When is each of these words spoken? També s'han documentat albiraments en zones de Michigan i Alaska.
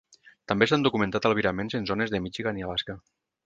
També 0.51 0.67
s'han 0.69 0.85
documentat 0.87 1.29
albiraments 1.31 1.77
en 1.81 1.87
zones 1.93 2.15
de 2.17 2.25
Michigan 2.27 2.59
i 2.63 2.69
Alaska. 2.71 3.01